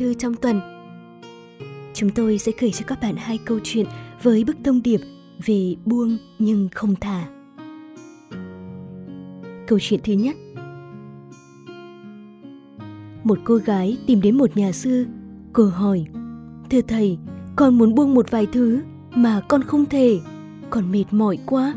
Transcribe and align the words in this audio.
thư 0.00 0.14
trong 0.14 0.34
tuần. 0.34 0.60
Chúng 1.94 2.10
tôi 2.10 2.38
sẽ 2.38 2.52
gửi 2.60 2.70
cho 2.70 2.84
các 2.86 2.98
bạn 3.02 3.16
hai 3.16 3.38
câu 3.38 3.58
chuyện 3.64 3.86
với 4.22 4.44
bức 4.44 4.56
thông 4.64 4.82
điệp 4.82 5.00
về 5.46 5.74
buông 5.84 6.18
nhưng 6.38 6.68
không 6.74 6.94
thả. 7.00 7.28
Câu 9.66 9.78
chuyện 9.82 10.00
thứ 10.04 10.12
nhất 10.12 10.36
Một 13.24 13.38
cô 13.44 13.56
gái 13.56 13.98
tìm 14.06 14.20
đến 14.20 14.38
một 14.38 14.56
nhà 14.56 14.72
sư, 14.72 15.06
cô 15.52 15.64
hỏi 15.64 16.04
Thưa 16.70 16.80
thầy, 16.80 17.18
con 17.56 17.78
muốn 17.78 17.94
buông 17.94 18.14
một 18.14 18.30
vài 18.30 18.46
thứ 18.46 18.82
mà 19.10 19.40
con 19.48 19.62
không 19.62 19.86
thể, 19.86 20.20
con 20.70 20.92
mệt 20.92 21.04
mỏi 21.10 21.38
quá. 21.46 21.74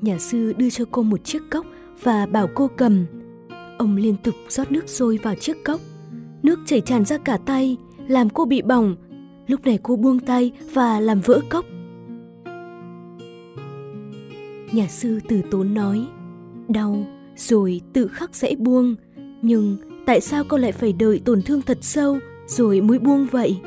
Nhà 0.00 0.18
sư 0.18 0.52
đưa 0.56 0.70
cho 0.70 0.84
cô 0.90 1.02
một 1.02 1.24
chiếc 1.24 1.42
cốc 1.50 1.66
và 2.02 2.26
bảo 2.26 2.48
cô 2.54 2.70
cầm. 2.76 3.06
Ông 3.78 3.96
liên 3.96 4.16
tục 4.16 4.34
rót 4.48 4.72
nước 4.72 4.88
sôi 4.88 5.18
vào 5.22 5.34
chiếc 5.34 5.64
cốc. 5.64 5.80
Nước 6.42 6.58
chảy 6.66 6.80
tràn 6.80 7.04
ra 7.04 7.18
cả 7.18 7.36
tay, 7.36 7.76
làm 8.08 8.30
cô 8.30 8.44
bị 8.44 8.62
bỏng. 8.62 8.96
Lúc 9.46 9.66
này 9.66 9.78
cô 9.82 9.96
buông 9.96 10.18
tay 10.18 10.52
và 10.72 11.00
làm 11.00 11.20
vỡ 11.20 11.40
cốc. 11.48 11.64
Nhà 14.72 14.86
sư 14.88 15.20
từ 15.28 15.42
tốn 15.50 15.74
nói, 15.74 16.06
đau 16.68 17.06
rồi 17.36 17.80
tự 17.92 18.08
khắc 18.08 18.34
sẽ 18.34 18.54
buông. 18.58 18.94
Nhưng 19.42 19.76
tại 20.06 20.20
sao 20.20 20.44
con 20.48 20.60
lại 20.60 20.72
phải 20.72 20.92
đợi 20.92 21.20
tổn 21.24 21.42
thương 21.42 21.62
thật 21.62 21.78
sâu 21.80 22.18
rồi 22.46 22.80
mới 22.80 22.98
buông 22.98 23.26
vậy? 23.30 23.60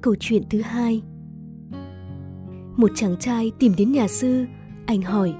Câu 0.00 0.14
chuyện 0.20 0.42
thứ 0.50 0.60
hai 0.60 1.02
Một 2.76 2.90
chàng 2.94 3.16
trai 3.20 3.52
tìm 3.58 3.72
đến 3.76 3.92
nhà 3.92 4.08
sư, 4.08 4.44
anh 4.86 5.02
hỏi, 5.02 5.34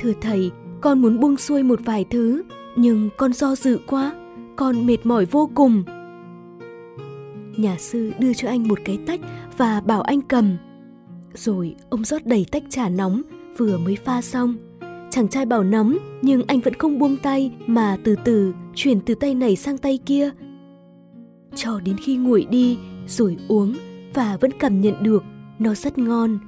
Thưa 0.00 0.12
thầy, 0.20 0.50
con 0.80 1.02
muốn 1.02 1.20
buông 1.20 1.36
xuôi 1.36 1.62
một 1.62 1.80
vài 1.84 2.04
thứ, 2.10 2.42
nhưng 2.76 3.10
con 3.16 3.32
do 3.32 3.54
dự 3.54 3.78
quá, 3.86 4.12
con 4.56 4.86
mệt 4.86 5.06
mỏi 5.06 5.24
vô 5.24 5.50
cùng. 5.54 5.84
Nhà 7.56 7.76
sư 7.78 8.12
đưa 8.18 8.34
cho 8.34 8.48
anh 8.48 8.68
một 8.68 8.78
cái 8.84 8.98
tách 9.06 9.20
và 9.56 9.80
bảo 9.80 10.02
anh 10.02 10.20
cầm. 10.20 10.56
Rồi 11.34 11.74
ông 11.90 12.04
rót 12.04 12.26
đầy 12.26 12.46
tách 12.50 12.62
trà 12.68 12.88
nóng 12.88 13.22
vừa 13.58 13.78
mới 13.78 13.96
pha 13.96 14.22
xong. 14.22 14.56
Chàng 15.10 15.28
trai 15.28 15.46
bảo 15.46 15.64
nóng 15.64 15.96
nhưng 16.22 16.42
anh 16.46 16.60
vẫn 16.60 16.74
không 16.74 16.98
buông 16.98 17.16
tay 17.16 17.52
mà 17.66 17.96
từ 18.04 18.16
từ 18.24 18.54
chuyển 18.74 19.00
từ 19.00 19.14
tay 19.14 19.34
này 19.34 19.56
sang 19.56 19.78
tay 19.78 19.98
kia. 20.06 20.30
Cho 21.54 21.80
đến 21.80 21.96
khi 21.96 22.16
nguội 22.16 22.46
đi 22.50 22.78
rồi 23.06 23.36
uống 23.48 23.74
và 24.14 24.36
vẫn 24.40 24.50
cảm 24.58 24.80
nhận 24.80 25.02
được 25.02 25.24
nó 25.58 25.74
rất 25.74 25.98
ngon. 25.98 26.38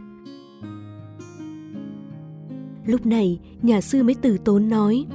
Lúc 2.87 3.07
này, 3.07 3.41
nhà 3.63 3.81
sư 3.81 4.03
mới 4.03 4.15
từ 4.15 4.39
tốn 4.39 4.69
nói. 4.69 5.07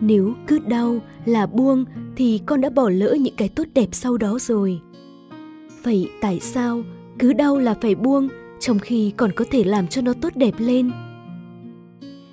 Nếu 0.00 0.34
cứ 0.46 0.58
đau 0.58 1.00
là 1.24 1.46
buông 1.46 1.84
thì 2.16 2.40
con 2.46 2.60
đã 2.60 2.70
bỏ 2.70 2.88
lỡ 2.88 3.16
những 3.20 3.36
cái 3.36 3.48
tốt 3.48 3.66
đẹp 3.74 3.88
sau 3.92 4.16
đó 4.16 4.38
rồi. 4.40 4.80
Vậy 5.82 6.10
tại 6.20 6.40
sao 6.40 6.82
cứ 7.18 7.32
đau 7.32 7.58
là 7.58 7.74
phải 7.82 7.94
buông 7.94 8.28
trong 8.60 8.78
khi 8.78 9.12
còn 9.16 9.30
có 9.36 9.44
thể 9.50 9.64
làm 9.64 9.88
cho 9.88 10.02
nó 10.02 10.12
tốt 10.12 10.36
đẹp 10.36 10.54
lên? 10.58 10.90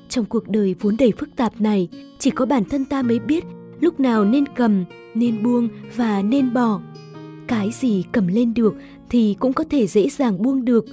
Trong 0.09 0.25
cuộc 0.25 0.47
đời 0.47 0.75
vốn 0.80 0.97
đầy 0.97 1.11
phức 1.17 1.30
tạp 1.36 1.61
này, 1.61 1.88
chỉ 2.19 2.30
có 2.30 2.45
bản 2.45 2.66
thân 2.66 2.86
ta 2.86 3.02
mới 3.02 3.19
biết 3.19 3.44
lúc 3.80 4.00
nào 4.00 4.25
nên 4.25 4.45
cầm, 4.56 4.86
nên 5.16 5.44
buông 5.44 5.69
và 5.95 6.22
nên 6.22 6.53
bỏ. 6.53 6.81
Cái 7.47 7.72
gì 7.72 8.03
cầm 8.11 8.28
lên 8.28 8.53
được 8.53 8.75
thì 9.09 9.36
cũng 9.39 9.53
có 9.53 9.64
thể 9.69 9.88
dễ 9.88 10.09
dàng 10.09 10.41
buông 10.41 10.66
được, 10.66 10.86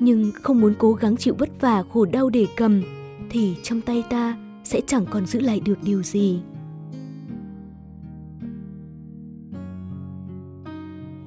nhưng 0.00 0.30
không 0.42 0.60
muốn 0.60 0.74
cố 0.78 0.92
gắng 0.92 1.16
chịu 1.16 1.34
vất 1.38 1.60
vả 1.60 1.84
khổ 1.92 2.04
đau 2.04 2.30
để 2.30 2.46
cầm 2.56 2.82
thì 3.30 3.54
trong 3.62 3.80
tay 3.80 4.04
ta 4.10 4.36
sẽ 4.64 4.80
chẳng 4.86 5.06
còn 5.10 5.26
giữ 5.26 5.40
lại 5.40 5.60
được 5.60 5.78
điều 5.82 6.02
gì. 6.02 6.40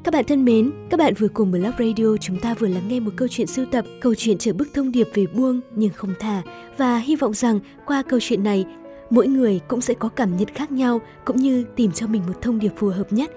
Các 0.03 0.13
bạn 0.13 0.25
thân 0.27 0.45
mến, 0.45 0.71
các 0.89 0.99
bạn 0.99 1.13
vừa 1.17 1.27
cùng 1.27 1.51
Blog 1.51 1.71
Radio 1.79 2.17
chúng 2.21 2.39
ta 2.39 2.53
vừa 2.53 2.67
lắng 2.67 2.87
nghe 2.87 2.99
một 2.99 3.11
câu 3.15 3.27
chuyện 3.27 3.47
sưu 3.47 3.65
tập, 3.65 3.85
câu 4.01 4.15
chuyện 4.15 4.37
chở 4.37 4.53
bức 4.53 4.67
thông 4.73 4.91
điệp 4.91 5.07
về 5.13 5.25
buông 5.27 5.61
nhưng 5.75 5.93
không 5.93 6.13
thả 6.19 6.41
và 6.77 6.97
hy 6.97 7.15
vọng 7.15 7.33
rằng 7.33 7.59
qua 7.85 8.03
câu 8.03 8.19
chuyện 8.23 8.43
này, 8.43 8.65
mỗi 9.09 9.27
người 9.27 9.59
cũng 9.67 9.81
sẽ 9.81 9.93
có 9.93 10.09
cảm 10.09 10.37
nhận 10.37 10.47
khác 10.47 10.71
nhau 10.71 11.01
cũng 11.25 11.37
như 11.37 11.65
tìm 11.75 11.91
cho 11.91 12.07
mình 12.07 12.21
một 12.27 12.41
thông 12.41 12.59
điệp 12.59 12.71
phù 12.75 12.87
hợp 12.87 13.13
nhất 13.13 13.31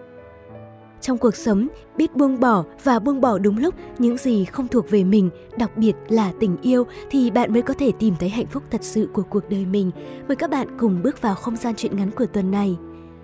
trong 1.00 1.18
cuộc 1.18 1.36
sống, 1.36 1.68
biết 1.96 2.16
buông 2.16 2.40
bỏ 2.40 2.64
và 2.84 2.98
buông 2.98 3.20
bỏ 3.20 3.38
đúng 3.38 3.58
lúc 3.58 3.74
những 3.98 4.16
gì 4.16 4.44
không 4.44 4.68
thuộc 4.68 4.90
về 4.90 5.04
mình, 5.04 5.30
đặc 5.58 5.76
biệt 5.76 5.92
là 6.08 6.32
tình 6.40 6.56
yêu 6.62 6.86
thì 7.10 7.30
bạn 7.30 7.52
mới 7.52 7.62
có 7.62 7.74
thể 7.74 7.92
tìm 7.98 8.14
thấy 8.20 8.28
hạnh 8.28 8.46
phúc 8.46 8.62
thật 8.70 8.84
sự 8.84 9.08
của 9.12 9.22
cuộc 9.22 9.50
đời 9.50 9.66
mình. 9.66 9.90
Mời 10.28 10.36
các 10.36 10.50
bạn 10.50 10.68
cùng 10.78 11.02
bước 11.02 11.22
vào 11.22 11.34
không 11.34 11.56
gian 11.56 11.74
truyện 11.74 11.96
ngắn 11.96 12.10
của 12.10 12.26
tuần 12.26 12.50
này. 12.50 12.76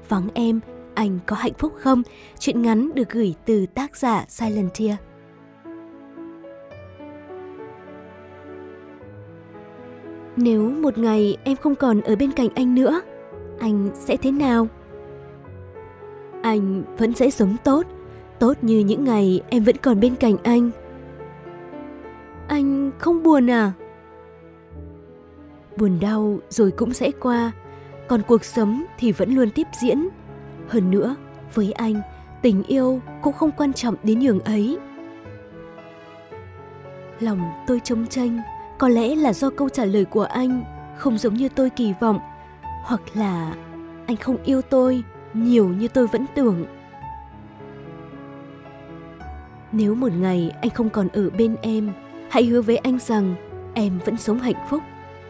Vắng 0.09 0.29
em, 0.35 0.61
anh 0.95 1.19
có 1.27 1.37
hạnh 1.37 1.55
phúc 1.59 1.73
không? 1.81 2.03
Chuyện 2.39 2.63
ngắn 2.63 2.95
được 2.95 3.11
gửi 3.11 3.35
từ 3.47 3.67
tác 3.67 3.97
giả 3.97 4.25
Silent 4.29 4.71
Tear. 4.79 4.97
Nếu 10.37 10.71
một 10.71 10.99
ngày 10.99 11.37
em 11.45 11.57
không 11.57 11.75
còn 11.75 12.01
ở 12.01 12.17
bên 12.17 12.33
cạnh 12.33 12.49
anh 12.55 12.75
nữa, 12.75 13.01
anh 13.61 13.91
sẽ 13.95 14.17
thế 14.17 14.31
nào? 14.31 14.69
Anh 16.47 16.83
vẫn 16.99 17.15
sẽ 17.15 17.31
sống 17.31 17.57
tốt, 17.65 17.87
tốt 18.39 18.57
như 18.63 18.79
những 18.79 19.05
ngày 19.05 19.41
em 19.49 19.65
vẫn 19.65 19.77
còn 19.77 20.01
bên 20.01 20.15
cạnh 20.15 20.37
anh. 20.43 20.71
Anh 22.49 22.91
không 22.99 23.23
buồn 23.23 23.51
à? 23.51 23.73
Buồn 25.77 25.99
đau 26.01 26.39
rồi 26.49 26.71
cũng 26.71 26.93
sẽ 26.93 27.11
qua, 27.21 27.53
còn 28.09 28.23
cuộc 28.23 28.45
sống 28.45 28.85
thì 28.99 29.13
vẫn 29.13 29.35
luôn 29.35 29.51
tiếp 29.51 29.67
diễn. 29.81 30.09
Hơn 30.69 30.91
nữa, 30.91 31.17
với 31.55 31.73
anh, 31.73 32.01
tình 32.43 32.63
yêu 32.63 33.01
cũng 33.23 33.33
không 33.33 33.51
quan 33.51 33.73
trọng 33.73 33.95
đến 34.03 34.21
nhường 34.21 34.41
ấy. 34.41 34.79
Lòng 37.21 37.41
tôi 37.67 37.81
trông 37.85 38.07
tranh, 38.07 38.41
có 38.79 38.89
lẽ 38.89 39.15
là 39.15 39.33
do 39.33 39.51
câu 39.51 39.69
trả 39.69 39.85
lời 39.85 40.05
của 40.05 40.25
anh 40.25 40.65
không 40.97 41.19
giống 41.19 41.35
như 41.35 41.49
tôi 41.49 41.71
kỳ 41.71 41.93
vọng, 42.01 42.19
hoặc 42.85 43.01
là 43.15 43.55
anh 44.07 44.17
không 44.17 44.37
yêu 44.45 44.63
tôi 44.63 45.03
nhiều 45.37 45.69
như 45.69 45.89
tôi 45.89 46.07
vẫn 46.07 46.27
tưởng. 46.35 46.67
Nếu 49.73 49.95
một 49.95 50.13
ngày 50.13 50.53
anh 50.61 50.71
không 50.71 50.91
còn 50.91 51.09
ở 51.09 51.31
bên 51.31 51.57
em, 51.63 51.93
hãy 52.31 52.45
hứa 52.45 52.63
với 52.63 52.77
anh 52.77 52.99
rằng 52.99 53.35
em 53.75 53.99
vẫn 54.05 54.17
sống 54.17 54.39
hạnh 54.39 54.67
phúc. 54.71 54.83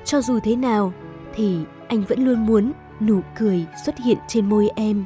Cho 0.04 0.20
dù 0.20 0.40
thế 0.40 0.56
nào 0.56 0.92
thì 1.34 1.58
anh 1.88 2.02
vẫn 2.08 2.24
luôn 2.24 2.46
muốn 2.46 2.72
nụ 3.00 3.20
cười 3.38 3.66
xuất 3.86 3.98
hiện 3.98 4.18
trên 4.28 4.48
môi 4.48 4.68
em. 4.76 5.04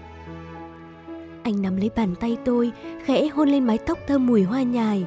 Anh 1.43 1.63
nắm 1.63 1.77
lấy 1.77 1.91
bàn 1.97 2.15
tay 2.21 2.37
tôi, 2.45 2.73
khẽ 3.05 3.29
hôn 3.29 3.49
lên 3.49 3.65
mái 3.65 3.79
tóc 3.79 3.99
thơm 4.07 4.27
mùi 4.27 4.43
hoa 4.43 4.63
nhài. 4.63 5.07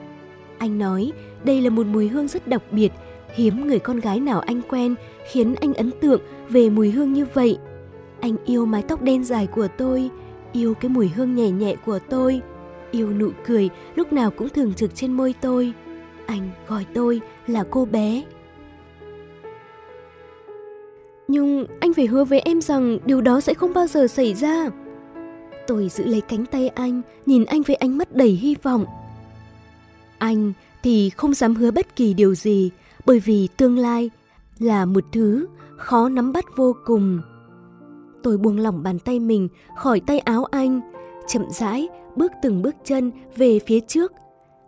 Anh 0.58 0.78
nói, 0.78 1.12
đây 1.44 1.62
là 1.62 1.70
một 1.70 1.88
mùi 1.88 2.08
hương 2.08 2.28
rất 2.28 2.48
đặc 2.48 2.62
biệt, 2.72 2.92
hiếm 3.36 3.68
người 3.68 3.80
con 3.80 4.00
gái 4.00 4.20
nào 4.20 4.40
anh 4.40 4.62
quen 4.70 4.96
khiến 5.32 5.56
anh 5.62 5.74
ấn 5.74 5.92
tượng 6.02 6.22
về 6.50 6.70
mùi 6.70 6.92
hương 6.92 7.14
như 7.14 7.26
vậy 7.34 7.58
anh 8.24 8.36
yêu 8.46 8.66
mái 8.66 8.84
tóc 8.84 9.02
đen 9.02 9.24
dài 9.24 9.48
của 9.48 9.68
tôi, 9.78 10.10
yêu 10.54 10.74
cái 10.74 10.90
mùi 10.90 11.10
hương 11.10 11.36
nhẹ 11.36 11.52
nhẹ 11.52 11.76
của 11.86 12.00
tôi, 12.00 12.42
yêu 12.92 13.14
nụ 13.14 13.30
cười 13.46 13.70
lúc 13.96 14.14
nào 14.14 14.32
cũng 14.32 14.50
thường 14.50 14.74
trực 14.74 14.96
trên 14.96 15.14
môi 15.14 15.36
tôi. 15.42 15.74
Anh 16.26 16.50
gọi 16.68 16.86
tôi 16.94 17.22
là 17.48 17.64
cô 17.70 17.86
bé. 17.86 18.24
Nhưng 21.28 21.66
anh 21.80 21.94
phải 21.94 22.06
hứa 22.06 22.24
với 22.24 22.40
em 22.40 22.62
rằng 22.62 22.98
điều 23.06 23.22
đó 23.22 23.42
sẽ 23.42 23.54
không 23.54 23.74
bao 23.74 23.88
giờ 23.88 24.08
xảy 24.08 24.34
ra. 24.34 24.70
Tôi 25.68 25.90
giữ 25.90 26.06
lấy 26.06 26.22
cánh 26.22 26.46
tay 26.46 26.70
anh, 26.70 27.02
nhìn 27.26 27.46
anh 27.46 27.62
với 27.62 27.76
ánh 27.76 27.98
mắt 27.98 28.16
đầy 28.16 28.30
hy 28.30 28.56
vọng. 28.64 28.86
Anh 30.18 30.54
thì 30.84 31.10
không 31.10 31.34
dám 31.34 31.56
hứa 31.56 31.72
bất 31.72 31.96
kỳ 31.96 32.14
điều 32.14 32.36
gì, 32.36 32.72
bởi 33.06 33.20
vì 33.20 33.48
tương 33.58 33.78
lai 33.78 34.10
là 34.60 34.86
một 34.86 35.04
thứ 35.12 35.48
khó 35.78 36.10
nắm 36.10 36.34
bắt 36.34 36.46
vô 36.56 36.76
cùng. 36.86 37.22
Tôi 38.24 38.38
buông 38.38 38.60
lỏng 38.60 38.84
bàn 38.84 39.00
tay 39.00 39.20
mình 39.20 39.48
khỏi 39.78 40.00
tay 40.00 40.20
áo 40.20 40.46
anh, 40.46 40.82
chậm 41.28 41.44
rãi 41.50 41.88
bước 42.16 42.32
từng 42.42 42.62
bước 42.62 42.76
chân 42.84 43.12
về 43.36 43.60
phía 43.60 43.80
trước. 43.80 44.12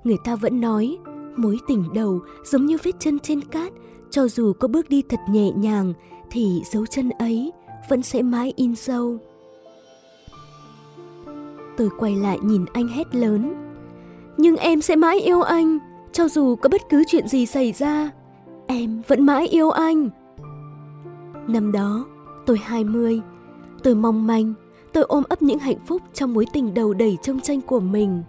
Người 0.04 0.18
ta 0.24 0.36
vẫn 0.36 0.62
nói, 0.62 0.98
mối 1.36 1.57
tình 1.68 1.84
đầu 1.94 2.19
giống 2.44 2.66
như 2.66 2.78
vết 2.84 2.92
chân 3.00 3.19
trên 3.19 3.42
cát, 3.42 3.74
cho 4.10 4.28
dù 4.28 4.54
có 4.54 4.68
bước 4.68 4.90
đi 4.90 5.02
thật 5.10 5.19
nhẹ 5.30 5.52
nhàng 5.52 5.94
thì 6.31 6.62
dấu 6.72 6.86
chân 6.86 7.10
ấy 7.10 7.52
vẫn 7.90 8.02
sẽ 8.02 8.22
mãi 8.22 8.54
in 8.56 8.75
sâu. 8.75 9.18
Tôi 11.78 11.90
quay 12.00 12.16
lại 12.16 12.40
nhìn 12.44 12.66
anh 12.74 12.88
hét 12.88 13.16
lớn. 13.16 13.54
Nhưng 14.38 14.56
em 14.56 14.81
sẽ 14.81 14.96
mãi 14.96 15.19
yêu 15.19 15.42
anh, 15.42 15.78
cho 16.12 16.28
dù 16.28 16.56
có 16.56 16.69
bất 16.69 16.81
cứ 16.90 17.04
chuyện 17.08 17.28
gì 17.28 17.46
xảy 17.46 17.72
ra, 17.72 18.12
em 18.68 19.01
vẫn 19.08 19.25
mãi 19.25 19.48
yêu 19.48 19.69
anh. 19.69 20.10
Năm 21.48 21.72
đó, 21.72 22.06
tôi 22.46 22.58
20, 22.58 23.22
Tôi 23.83 23.95
mong 23.95 24.27
manh, 24.27 24.54
tôi 24.94 25.04
ôm 25.04 25.24
ấp 25.30 25.42
những 25.42 25.60
hạnh 25.60 25.80
phúc 25.86 26.01
trong 26.13 26.33
mối 26.33 26.45
tình 26.54 26.74
đầu 26.74 26.94
đầy 26.94 27.18
trông 27.22 27.39
tranh 27.39 27.62
của 27.62 27.80
mình. 27.80 28.24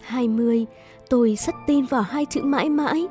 20, 0.00 0.66
tôi 1.10 1.36
sắt 1.36 1.54
tin 1.66 1.84
vào 1.84 2.02
hai 2.02 2.26
chữ 2.26 2.42
mãi 2.42 2.70
mãi, 2.70 3.06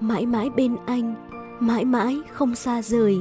mãi 0.00 0.26
mãi 0.26 0.50
bên 0.50 0.76
anh, 0.86 1.14
mãi 1.60 1.84
mãi 1.84 2.20
không 2.32 2.54
xa 2.54 2.82
rời. 2.82 3.18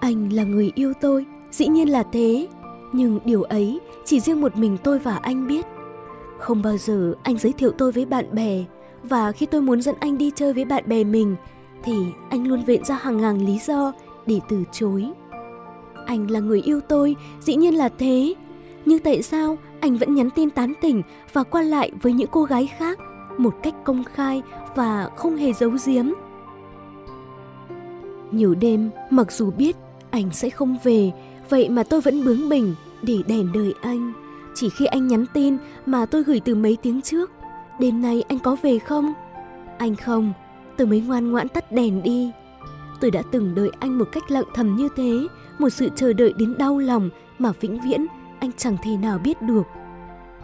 Anh 0.00 0.32
là 0.32 0.44
người 0.44 0.72
yêu 0.74 0.92
tôi, 1.00 1.26
dĩ 1.50 1.68
nhiên 1.68 1.90
là 1.90 2.02
thế. 2.02 2.48
Nhưng 2.92 3.20
điều 3.24 3.42
ấy 3.42 3.80
chỉ 4.04 4.20
riêng 4.20 4.40
một 4.40 4.56
mình 4.56 4.76
tôi 4.84 4.98
và 4.98 5.16
anh 5.16 5.46
biết. 5.46 5.66
Không 6.38 6.62
bao 6.62 6.76
giờ 6.76 7.14
anh 7.22 7.38
giới 7.38 7.52
thiệu 7.52 7.72
tôi 7.78 7.92
với 7.92 8.04
bạn 8.04 8.34
bè 8.34 8.64
và 9.02 9.32
khi 9.32 9.46
tôi 9.46 9.60
muốn 9.60 9.82
dẫn 9.82 9.94
anh 10.00 10.18
đi 10.18 10.30
chơi 10.34 10.52
với 10.52 10.64
bạn 10.64 10.84
bè 10.86 11.04
mình 11.04 11.36
thì 11.82 12.06
anh 12.30 12.46
luôn 12.46 12.64
viện 12.64 12.84
ra 12.84 12.94
hàng 12.94 13.16
ngàn 13.16 13.46
lý 13.46 13.58
do 13.58 13.92
để 14.26 14.40
từ 14.48 14.64
chối. 14.72 15.10
Anh 16.06 16.30
là 16.30 16.40
người 16.40 16.62
yêu 16.62 16.80
tôi, 16.80 17.16
dĩ 17.40 17.56
nhiên 17.56 17.74
là 17.74 17.88
thế. 17.98 18.34
Nhưng 18.84 18.98
tại 18.98 19.22
sao 19.22 19.58
anh 19.80 19.96
vẫn 19.96 20.14
nhắn 20.14 20.30
tin 20.30 20.50
tán 20.50 20.72
tỉnh 20.80 21.02
và 21.32 21.42
qua 21.42 21.62
lại 21.62 21.90
với 22.02 22.12
những 22.12 22.28
cô 22.30 22.44
gái 22.44 22.66
khác 22.78 22.98
một 23.38 23.54
cách 23.62 23.74
công 23.84 24.04
khai 24.04 24.42
và 24.74 25.10
không 25.16 25.36
hề 25.36 25.52
giấu 25.52 25.70
giếm? 25.86 26.06
Nhiều 28.30 28.54
đêm, 28.54 28.90
mặc 29.10 29.32
dù 29.32 29.50
biết 29.50 29.76
anh 30.10 30.30
sẽ 30.32 30.50
không 30.50 30.76
về, 30.82 31.12
vậy 31.48 31.68
mà 31.68 31.82
tôi 31.82 32.00
vẫn 32.00 32.24
bướng 32.24 32.48
bỉnh 32.48 32.74
để 33.02 33.18
đèn 33.26 33.52
đời 33.52 33.74
anh. 33.82 34.12
Chỉ 34.54 34.68
khi 34.70 34.86
anh 34.86 35.08
nhắn 35.08 35.24
tin 35.34 35.56
mà 35.86 36.06
tôi 36.06 36.22
gửi 36.22 36.40
từ 36.40 36.54
mấy 36.54 36.76
tiếng 36.82 37.02
trước, 37.02 37.30
đêm 37.80 38.02
nay 38.02 38.24
anh 38.28 38.38
có 38.38 38.56
về 38.62 38.78
không? 38.78 39.12
Anh 39.78 39.96
không, 39.96 40.32
tôi 40.76 40.86
mới 40.86 41.00
ngoan 41.00 41.30
ngoãn 41.30 41.48
tắt 41.48 41.72
đèn 41.72 42.02
đi. 42.02 42.30
Tôi 43.00 43.10
đã 43.10 43.22
từng 43.30 43.54
đợi 43.54 43.70
anh 43.78 43.98
một 43.98 44.08
cách 44.12 44.30
lặng 44.30 44.44
thầm 44.54 44.76
như 44.76 44.88
thế, 44.96 45.26
một 45.58 45.68
sự 45.68 45.88
chờ 45.96 46.12
đợi 46.12 46.32
đến 46.38 46.54
đau 46.58 46.78
lòng 46.78 47.10
mà 47.38 47.52
vĩnh 47.60 47.80
viễn 47.80 48.06
anh 48.38 48.50
chẳng 48.56 48.76
thể 48.82 48.96
nào 48.96 49.18
biết 49.18 49.42
được. 49.42 49.62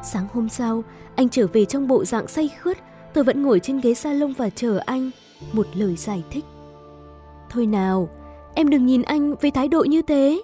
Sáng 0.03 0.27
hôm 0.33 0.49
sau, 0.49 0.85
anh 1.15 1.29
trở 1.29 1.47
về 1.53 1.65
trong 1.65 1.89
bộ 1.89 2.05
dạng 2.05 2.29
say 2.29 2.51
khướt, 2.61 2.79
tôi 3.15 3.25
vẫn 3.25 3.43
ngồi 3.43 3.61
trên 3.61 3.81
ghế 3.81 3.95
salon 3.95 4.33
và 4.33 4.51
chờ 4.51 4.79
anh, 4.87 5.11
một 5.53 5.67
lời 5.75 5.97
giải 5.97 6.25
thích. 6.31 6.45
Thôi 7.51 7.67
nào, 7.67 8.09
em 8.55 8.69
đừng 8.69 8.87
nhìn 8.87 9.03
anh 9.03 9.35
với 9.41 9.51
thái 9.51 9.69
độ 9.69 9.85
như 9.85 10.03
thế. 10.03 10.43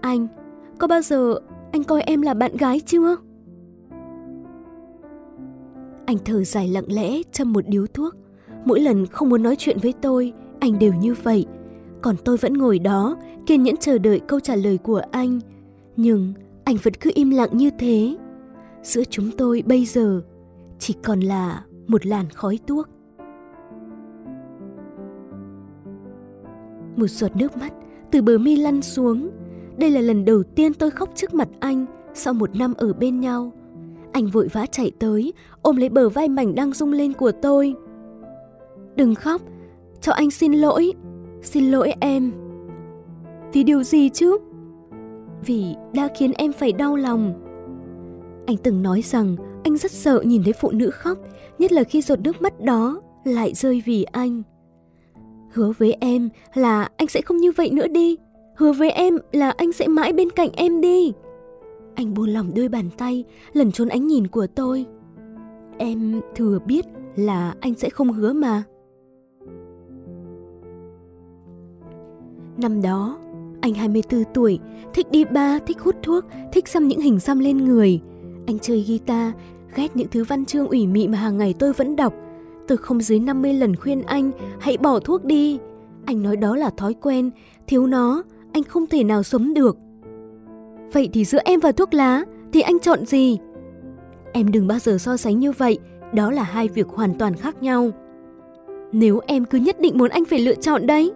Anh, 0.00 0.26
có 0.78 0.86
bao 0.86 1.02
giờ 1.02 1.40
anh 1.72 1.84
coi 1.84 2.02
em 2.02 2.22
là 2.22 2.34
bạn 2.34 2.56
gái 2.56 2.80
chưa? 2.80 3.16
Anh 6.06 6.16
thở 6.24 6.44
dài 6.44 6.68
lặng 6.68 6.84
lẽ 6.88 7.22
châm 7.32 7.52
một 7.52 7.64
điếu 7.68 7.86
thuốc. 7.86 8.14
Mỗi 8.64 8.80
lần 8.80 9.06
không 9.06 9.28
muốn 9.28 9.42
nói 9.42 9.56
chuyện 9.58 9.78
với 9.82 9.94
tôi, 10.02 10.32
anh 10.60 10.78
đều 10.78 10.92
như 10.94 11.14
vậy. 11.22 11.46
Còn 12.02 12.16
tôi 12.24 12.36
vẫn 12.36 12.54
ngồi 12.54 12.78
đó, 12.78 13.16
kiên 13.46 13.62
nhẫn 13.62 13.76
chờ 13.76 13.98
đợi 13.98 14.20
câu 14.20 14.40
trả 14.40 14.56
lời 14.56 14.78
của 14.78 15.02
anh. 15.10 15.40
Nhưng 15.96 16.32
anh 16.64 16.76
vẫn 16.82 16.94
cứ 16.94 17.10
im 17.14 17.30
lặng 17.30 17.50
như 17.52 17.70
thế. 17.78 18.16
Giữa 18.82 19.04
chúng 19.04 19.30
tôi 19.38 19.62
bây 19.66 19.84
giờ 19.84 20.22
chỉ 20.78 20.94
còn 21.04 21.20
là 21.20 21.64
một 21.86 22.06
làn 22.06 22.30
khói 22.30 22.58
tuốc. 22.66 22.88
Một 26.96 27.06
giọt 27.06 27.36
nước 27.36 27.56
mắt 27.56 27.72
từ 28.10 28.22
bờ 28.22 28.38
mi 28.38 28.56
lăn 28.56 28.82
xuống. 28.82 29.30
Đây 29.78 29.90
là 29.90 30.00
lần 30.00 30.24
đầu 30.24 30.42
tiên 30.42 30.74
tôi 30.74 30.90
khóc 30.90 31.10
trước 31.14 31.34
mặt 31.34 31.48
anh 31.60 31.86
sau 32.14 32.34
một 32.34 32.56
năm 32.56 32.74
ở 32.76 32.92
bên 32.92 33.20
nhau. 33.20 33.52
Anh 34.12 34.26
vội 34.26 34.48
vã 34.52 34.66
chạy 34.66 34.90
tới, 34.98 35.32
ôm 35.62 35.76
lấy 35.76 35.88
bờ 35.88 36.08
vai 36.08 36.28
mảnh 36.28 36.54
đang 36.54 36.72
rung 36.72 36.92
lên 36.92 37.12
của 37.12 37.32
tôi. 37.42 37.74
Đừng 38.96 39.14
khóc, 39.14 39.42
cho 40.06 40.12
anh 40.12 40.30
xin 40.30 40.52
lỗi. 40.52 40.92
Xin 41.42 41.70
lỗi 41.70 41.92
em. 42.00 42.32
Vì 43.52 43.62
điều 43.62 43.82
gì 43.82 44.08
chứ? 44.08 44.38
Vì 45.46 45.74
đã 45.92 46.08
khiến 46.16 46.32
em 46.32 46.52
phải 46.52 46.72
đau 46.72 46.96
lòng. 46.96 47.34
Anh 48.46 48.56
từng 48.56 48.82
nói 48.82 49.02
rằng 49.02 49.36
anh 49.64 49.76
rất 49.76 49.90
sợ 49.90 50.22
nhìn 50.24 50.44
thấy 50.44 50.52
phụ 50.60 50.70
nữ 50.70 50.90
khóc, 50.90 51.18
nhất 51.58 51.72
là 51.72 51.84
khi 51.84 52.02
giọt 52.02 52.20
nước 52.20 52.42
mắt 52.42 52.60
đó 52.60 53.00
lại 53.24 53.54
rơi 53.54 53.82
vì 53.86 54.04
anh. 54.04 54.42
Hứa 55.52 55.72
với 55.78 55.96
em 56.00 56.28
là 56.54 56.88
anh 56.96 57.08
sẽ 57.08 57.20
không 57.20 57.36
như 57.36 57.52
vậy 57.52 57.70
nữa 57.70 57.88
đi. 57.88 58.16
Hứa 58.56 58.72
với 58.72 58.90
em 58.90 59.18
là 59.32 59.50
anh 59.50 59.72
sẽ 59.72 59.86
mãi 59.86 60.12
bên 60.12 60.30
cạnh 60.30 60.50
em 60.52 60.80
đi. 60.80 61.12
Anh 61.94 62.14
buông 62.14 62.28
lòng 62.28 62.54
đôi 62.54 62.68
bàn 62.68 62.90
tay, 62.98 63.24
lẩn 63.52 63.72
trốn 63.72 63.88
ánh 63.88 64.06
nhìn 64.06 64.26
của 64.26 64.46
tôi. 64.46 64.86
Em 65.78 66.20
thừa 66.34 66.58
biết 66.66 66.86
là 67.16 67.54
anh 67.60 67.74
sẽ 67.74 67.90
không 67.90 68.12
hứa 68.12 68.32
mà. 68.32 68.62
Năm 72.58 72.82
đó, 72.82 73.18
anh 73.60 73.74
24 73.74 74.24
tuổi, 74.34 74.58
thích 74.94 75.06
đi 75.10 75.24
bar, 75.24 75.62
thích 75.66 75.80
hút 75.80 75.94
thuốc, 76.02 76.24
thích 76.52 76.68
xăm 76.68 76.88
những 76.88 77.00
hình 77.00 77.20
xăm 77.20 77.38
lên 77.38 77.56
người. 77.64 78.00
Anh 78.46 78.58
chơi 78.58 78.84
guitar, 78.88 79.32
ghét 79.74 79.96
những 79.96 80.08
thứ 80.08 80.24
văn 80.24 80.44
chương 80.44 80.68
ủy 80.68 80.86
mị 80.86 81.08
mà 81.08 81.18
hàng 81.18 81.38
ngày 81.38 81.54
tôi 81.58 81.72
vẫn 81.72 81.96
đọc. 81.96 82.14
Tôi 82.68 82.78
không 82.78 83.00
dưới 83.00 83.18
50 83.18 83.54
lần 83.54 83.76
khuyên 83.76 84.02
anh 84.02 84.30
hãy 84.60 84.76
bỏ 84.76 84.98
thuốc 84.98 85.24
đi. 85.24 85.58
Anh 86.04 86.22
nói 86.22 86.36
đó 86.36 86.56
là 86.56 86.70
thói 86.70 86.94
quen, 86.94 87.30
thiếu 87.66 87.86
nó, 87.86 88.22
anh 88.52 88.62
không 88.62 88.86
thể 88.86 89.04
nào 89.04 89.22
sống 89.22 89.54
được. 89.54 89.76
Vậy 90.92 91.08
thì 91.12 91.24
giữa 91.24 91.40
em 91.44 91.60
và 91.60 91.72
thuốc 91.72 91.94
lá 91.94 92.24
thì 92.52 92.60
anh 92.60 92.78
chọn 92.78 93.06
gì? 93.06 93.38
Em 94.32 94.52
đừng 94.52 94.66
bao 94.66 94.78
giờ 94.78 94.98
so 94.98 95.16
sánh 95.16 95.38
như 95.38 95.52
vậy, 95.52 95.78
đó 96.12 96.30
là 96.30 96.42
hai 96.42 96.68
việc 96.68 96.88
hoàn 96.88 97.14
toàn 97.18 97.34
khác 97.34 97.62
nhau. 97.62 97.90
Nếu 98.92 99.20
em 99.26 99.44
cứ 99.44 99.58
nhất 99.58 99.80
định 99.80 99.98
muốn 99.98 100.10
anh 100.10 100.24
phải 100.24 100.38
lựa 100.38 100.54
chọn 100.54 100.86
đấy. 100.86 101.12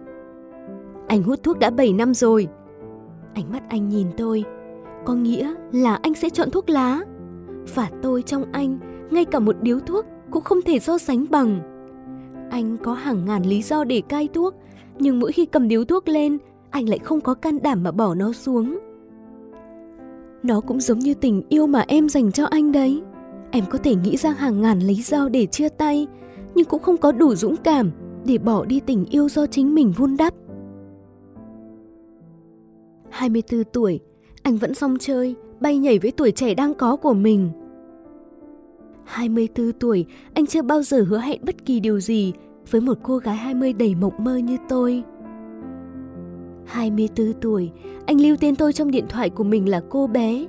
Anh 1.11 1.23
hút 1.23 1.43
thuốc 1.43 1.59
đã 1.59 1.69
7 1.69 1.93
năm 1.93 2.13
rồi. 2.13 2.47
Ánh 3.33 3.51
mắt 3.51 3.63
anh 3.69 3.89
nhìn 3.89 4.07
tôi, 4.17 4.43
có 5.05 5.13
nghĩa 5.13 5.53
là 5.71 5.95
anh 5.95 6.13
sẽ 6.13 6.29
chọn 6.29 6.51
thuốc 6.51 6.69
lá. 6.69 7.01
Và 7.75 7.89
tôi 8.01 8.21
trong 8.21 8.43
anh, 8.51 8.79
ngay 9.11 9.25
cả 9.25 9.39
một 9.39 9.55
điếu 9.61 9.79
thuốc 9.79 10.05
cũng 10.31 10.43
không 10.43 10.61
thể 10.61 10.79
so 10.79 10.97
sánh 10.97 11.25
bằng. 11.29 11.59
Anh 12.51 12.77
có 12.83 12.93
hàng 12.93 13.25
ngàn 13.25 13.43
lý 13.43 13.61
do 13.61 13.83
để 13.83 14.01
cai 14.01 14.27
thuốc, 14.33 14.55
nhưng 14.99 15.19
mỗi 15.19 15.31
khi 15.31 15.45
cầm 15.45 15.67
điếu 15.67 15.85
thuốc 15.85 16.07
lên, 16.07 16.37
anh 16.69 16.89
lại 16.89 16.99
không 16.99 17.21
có 17.21 17.33
can 17.33 17.61
đảm 17.61 17.83
mà 17.83 17.91
bỏ 17.91 18.15
nó 18.15 18.31
xuống. 18.31 18.79
Nó 20.43 20.61
cũng 20.61 20.79
giống 20.79 20.99
như 20.99 21.13
tình 21.13 21.43
yêu 21.49 21.67
mà 21.67 21.85
em 21.87 22.09
dành 22.09 22.31
cho 22.31 22.45
anh 22.45 22.71
đấy. 22.71 23.01
Em 23.51 23.63
có 23.69 23.77
thể 23.77 23.95
nghĩ 23.95 24.17
ra 24.17 24.31
hàng 24.31 24.61
ngàn 24.61 24.79
lý 24.79 24.95
do 24.95 25.29
để 25.29 25.45
chia 25.45 25.69
tay, 25.69 26.07
nhưng 26.55 26.65
cũng 26.65 26.81
không 26.81 26.97
có 26.97 27.11
đủ 27.11 27.35
dũng 27.35 27.55
cảm 27.55 27.91
để 28.25 28.37
bỏ 28.37 28.65
đi 28.65 28.79
tình 28.79 29.05
yêu 29.05 29.29
do 29.29 29.47
chính 29.47 29.75
mình 29.75 29.93
vun 29.97 30.17
đắp. 30.17 30.33
24 33.21 33.63
tuổi, 33.63 33.99
anh 34.43 34.57
vẫn 34.57 34.73
song 34.73 34.97
chơi, 34.99 35.35
bay 35.59 35.77
nhảy 35.77 35.99
với 35.99 36.11
tuổi 36.11 36.31
trẻ 36.31 36.53
đang 36.53 36.73
có 36.73 36.95
của 36.95 37.13
mình. 37.13 37.49
24 39.05 39.71
tuổi, 39.71 40.05
anh 40.33 40.45
chưa 40.45 40.61
bao 40.61 40.81
giờ 40.83 41.05
hứa 41.09 41.19
hẹn 41.19 41.41
bất 41.45 41.65
kỳ 41.65 41.79
điều 41.79 41.99
gì 41.99 42.33
với 42.71 42.81
một 42.81 42.97
cô 43.03 43.17
gái 43.17 43.35
20 43.35 43.73
đầy 43.73 43.95
mộng 43.95 44.13
mơ 44.17 44.37
như 44.37 44.57
tôi. 44.69 45.03
24 46.65 47.33
tuổi, 47.41 47.71
anh 48.05 48.21
lưu 48.21 48.35
tên 48.39 48.55
tôi 48.55 48.73
trong 48.73 48.91
điện 48.91 49.05
thoại 49.09 49.29
của 49.29 49.43
mình 49.43 49.69
là 49.69 49.81
cô 49.89 50.07
bé. 50.07 50.45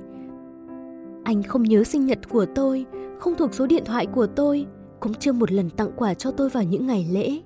Anh 1.23 1.43
không 1.43 1.63
nhớ 1.63 1.83
sinh 1.83 2.05
nhật 2.05 2.29
của 2.29 2.45
tôi, 2.55 2.85
không 3.19 3.35
thuộc 3.35 3.53
số 3.53 3.67
điện 3.67 3.83
thoại 3.85 4.05
của 4.05 4.27
tôi, 4.27 4.65
cũng 4.99 5.13
chưa 5.13 5.31
một 5.31 5.51
lần 5.51 5.69
tặng 5.69 5.91
quà 5.95 6.13
cho 6.13 6.31
tôi 6.31 6.49
vào 6.49 6.63
những 6.63 6.87
ngày 6.87 7.07
lễ. 7.11 7.39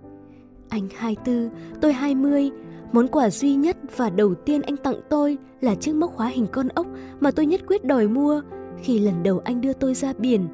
Anh 0.70 0.88
24, 0.96 1.50
tôi 1.82 1.94
20, 1.94 2.52
món 2.92 3.08
quà 3.08 3.30
duy 3.30 3.56
nhất 3.56 3.78
và 3.98 4.10
đầu 4.10 4.36
tiên 4.36 4.62
anh 4.62 4.78
tặng 4.78 5.00
tôi 5.10 5.38
là 5.62 5.76
chiếc 5.76 5.96
móc 5.96 6.16
khóa 6.16 6.28
hình 6.28 6.48
con 6.52 6.68
ốc 6.68 6.88
mà 7.20 7.32
tôi 7.32 7.46
nhất 7.46 7.62
quyết 7.68 7.86
đòi 7.86 8.08
mua 8.08 8.42
khi 8.82 9.00
lần 9.00 9.24
đầu 9.24 9.42
anh 9.44 9.62
đưa 9.62 9.74
tôi 9.74 9.94
ra 9.94 10.14
biển. 10.18 10.48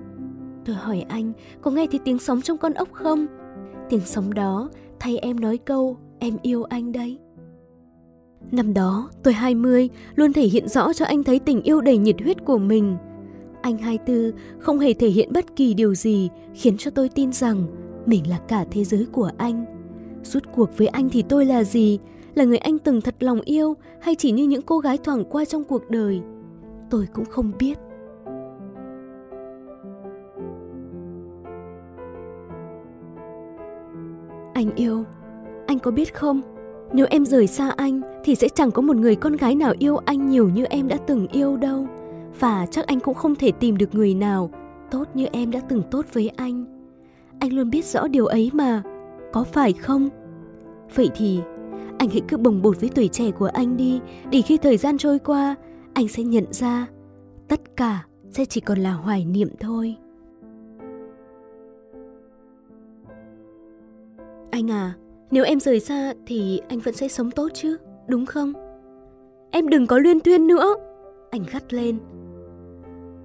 Tôi 0.66 0.76
hỏi 0.76 1.06
anh 1.10 1.34
có 1.62 1.72
nghe 1.72 1.88
thấy 1.92 2.00
tiếng 2.06 2.20
sóng 2.20 2.42
trong 2.42 2.58
con 2.58 2.74
ốc 2.74 2.88
không? 2.92 3.26
Tiếng 3.90 4.02
sóng 4.06 4.34
đó 4.34 4.70
thay 5.00 5.18
em 5.18 5.40
nói 5.40 5.58
câu 5.58 5.98
em 6.20 6.38
yêu 6.42 6.64
anh 6.64 6.92
đấy. 6.92 7.20
Năm 8.52 8.74
đó, 8.74 9.10
tôi 9.24 9.34
20, 9.34 9.90
luôn 10.16 10.34
thể 10.34 10.44
hiện 10.44 10.68
rõ 10.68 10.94
cho 10.94 11.06
anh 11.06 11.24
thấy 11.24 11.40
tình 11.40 11.62
yêu 11.62 11.82
đầy 11.82 11.98
nhiệt 11.98 12.16
huyết 12.22 12.46
của 12.46 12.58
mình. 12.58 12.98
Anh 13.62 13.78
24 13.78 14.32
không 14.60 14.80
hề 14.80 14.94
thể 14.94 15.08
hiện 15.08 15.34
bất 15.34 15.56
kỳ 15.56 15.74
điều 15.74 15.96
gì 15.96 16.30
khiến 16.54 16.78
cho 16.78 16.92
tôi 16.92 17.10
tin 17.10 17.32
rằng 17.32 17.66
mình 18.06 18.30
là 18.30 18.40
cả 18.48 18.66
thế 18.72 18.84
giới 18.84 19.08
của 19.12 19.32
anh. 19.38 19.66
Rút 20.24 20.44
cuộc 20.56 20.78
với 20.78 20.88
anh 20.88 21.10
thì 21.10 21.22
tôi 21.22 21.46
là 21.46 21.64
gì? 21.64 22.00
Là 22.36 22.44
người 22.44 22.58
anh 22.58 22.80
từng 22.80 23.02
thật 23.02 23.16
lòng 23.20 23.42
yêu 23.42 23.74
hay 24.02 24.16
chỉ 24.16 24.32
như 24.32 24.44
những 24.44 24.62
cô 24.62 24.80
gái 24.80 24.98
thoảng 25.04 25.24
qua 25.30 25.46
trong 25.46 25.64
cuộc 25.64 25.90
đời? 25.90 26.22
Tôi 26.90 27.08
cũng 27.14 27.26
không 27.26 27.52
biết. 27.60 27.78
Anh 34.54 34.76
yêu, 34.76 35.04
anh 35.68 35.80
có 35.80 35.92
biết 35.92 36.14
không? 36.14 36.42
Nếu 36.94 37.06
em 37.10 37.26
rời 37.26 37.48
xa 37.48 37.70
anh 37.78 38.02
thì 38.24 38.36
sẽ 38.36 38.50
chẳng 38.50 38.72
có 38.72 38.82
một 38.82 38.96
người 38.96 39.16
con 39.16 39.36
gái 39.36 39.56
nào 39.56 39.74
yêu 39.80 39.98
anh 39.98 40.30
nhiều 40.30 40.50
như 40.50 40.66
em 40.66 40.88
đã 40.88 40.98
từng 41.08 41.28
yêu 41.28 41.58
đâu. 41.58 41.88
Và 42.40 42.66
chắc 42.72 42.88
anh 42.88 43.00
cũng 43.00 43.14
không 43.14 43.36
thể 43.36 43.52
tìm 43.52 43.78
được 43.78 43.96
người 43.96 44.14
nào 44.14 44.50
tốt 44.92 45.08
như 45.14 45.26
em 45.32 45.52
đã 45.52 45.60
từng 45.70 45.84
tốt 45.92 46.06
với 46.14 46.30
anh. 46.30 46.66
Anh 47.40 47.54
luôn 47.54 47.70
biết 47.70 47.86
rõ 47.86 48.08
điều 48.08 48.26
ấy 48.26 48.52
mà, 48.54 48.84
có 49.34 49.44
phải 49.44 49.74
không? 49.74 50.10
Vậy 50.96 51.10
thì 51.16 51.42
anh 52.04 52.10
hãy 52.10 52.22
cứ 52.28 52.38
bồng 52.38 52.62
bột 52.62 52.80
với 52.82 52.90
tuổi 52.96 53.08
trẻ 53.08 53.32
của 53.32 53.46
anh 53.46 53.78
đi, 53.78 54.00
để 54.32 54.42
khi 54.42 54.58
thời 54.58 54.78
gian 54.78 54.98
trôi 54.98 55.20
qua, 55.20 55.56
anh 55.94 56.08
sẽ 56.08 56.24
nhận 56.24 56.46
ra 56.54 56.88
tất 57.48 57.62
cả 57.78 58.06
sẽ 58.32 58.46
chỉ 58.46 58.62
còn 58.62 58.80
là 58.80 58.92
hoài 58.92 59.26
niệm 59.26 59.50
thôi. 59.60 59.96
Anh 64.52 64.72
à, 64.72 64.94
nếu 65.32 65.44
em 65.44 65.60
rời 65.60 65.80
xa 65.80 66.14
thì 66.26 66.62
anh 66.70 66.80
vẫn 66.80 66.94
sẽ 66.94 67.08
sống 67.08 67.32
tốt 67.32 67.48
chứ? 67.54 67.78
đúng 68.08 68.26
không? 68.26 68.54
Em 69.52 69.70
đừng 69.70 69.88
có 69.88 69.98
luyên 70.00 70.20
thuyên 70.20 70.48
nữa. 70.48 70.76
Anh 71.32 71.44
gắt 71.52 71.74
lên. 71.74 72.00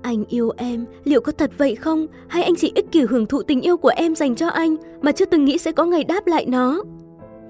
Anh 0.02 0.24
yêu 0.24 0.50
em, 0.56 0.84
liệu 1.04 1.20
có 1.20 1.32
thật 1.32 1.50
vậy 1.58 1.74
không? 1.74 2.06
Hay 2.28 2.42
anh 2.42 2.54
chỉ 2.56 2.72
ích 2.74 2.92
kỷ 2.92 3.00
hưởng 3.00 3.26
thụ 3.26 3.42
tình 3.42 3.60
yêu 3.60 3.76
của 3.76 3.92
em 3.96 4.14
dành 4.14 4.34
cho 4.34 4.48
anh 4.48 4.76
mà 5.02 5.12
chưa 5.12 5.26
từng 5.26 5.44
nghĩ 5.44 5.58
sẽ 5.58 5.72
có 5.72 5.84
ngày 5.84 6.04
đáp 6.04 6.26
lại 6.26 6.46
nó? 6.46 6.82